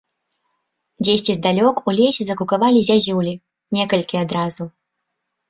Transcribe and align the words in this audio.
Дзесьці 1.03 1.35
здалёк 1.37 1.75
у 1.89 1.95
лесе 1.99 2.23
закукавалі 2.31 2.81
зязюлі, 2.89 3.33
некалькі 3.79 4.15
адразу. 4.25 4.63